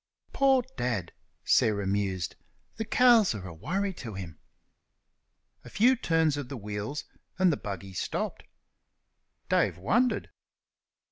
"Poor 0.33 0.63
Dad!" 0.77 1.11
Sarah 1.45 1.85
mused, 1.85 2.35
"the 2.77 2.85
cows 2.85 3.35
are 3.35 3.47
a 3.47 3.53
worry 3.53 3.93
to 3.93 4.15
him." 4.15 4.39
A 5.63 5.69
few 5.69 5.95
turns 5.95 6.37
of 6.37 6.49
the 6.49 6.57
wheels 6.57 7.03
and 7.37 7.53
the 7.53 7.55
buggy 7.55 7.93
stopped. 7.93 8.41
Dave 9.47 9.77
wondered. 9.77 10.31